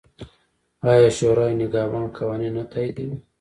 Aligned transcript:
آیا 0.89 1.09
شورای 1.17 1.53
نګهبان 1.61 2.05
قوانین 2.17 2.53
نه 2.57 2.63
تاییدوي؟ 2.71 3.15